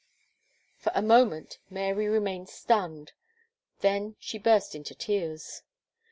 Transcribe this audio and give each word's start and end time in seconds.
For 0.77 0.91
a 0.95 1.03
moment, 1.03 1.59
Mary 1.69 2.07
remained 2.09 2.49
stunned; 2.49 3.11
then 3.81 4.15
she 4.17 4.39
burst 4.39 4.73
into 4.73 4.95
tears. 4.95 5.61